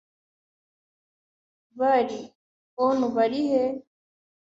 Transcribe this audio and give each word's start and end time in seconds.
bari! 1.79 2.21
On'y, 2.83 3.07
barihe?” 3.15 3.63